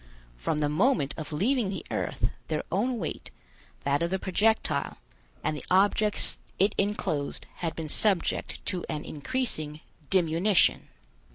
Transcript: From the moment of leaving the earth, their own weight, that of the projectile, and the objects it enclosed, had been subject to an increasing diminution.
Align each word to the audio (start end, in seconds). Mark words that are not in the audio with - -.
From 0.35 0.57
the 0.57 0.67
moment 0.67 1.13
of 1.15 1.31
leaving 1.31 1.69
the 1.69 1.85
earth, 1.91 2.31
their 2.47 2.63
own 2.71 2.97
weight, 2.97 3.29
that 3.83 4.01
of 4.01 4.09
the 4.09 4.17
projectile, 4.17 4.97
and 5.43 5.55
the 5.55 5.63
objects 5.69 6.39
it 6.57 6.73
enclosed, 6.75 7.45
had 7.57 7.75
been 7.75 7.87
subject 7.87 8.65
to 8.65 8.83
an 8.89 9.05
increasing 9.05 9.79
diminution. 10.09 10.87